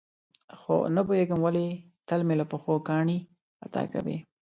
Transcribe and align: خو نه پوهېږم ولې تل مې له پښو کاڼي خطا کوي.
خو 0.59 0.75
نه 0.95 1.01
پوهېږم 1.07 1.39
ولې 1.43 1.65
تل 2.07 2.21
مې 2.27 2.35
له 2.39 2.45
پښو 2.51 2.73
کاڼي 2.87 3.17
خطا 3.61 3.83
کوي. 3.93 4.17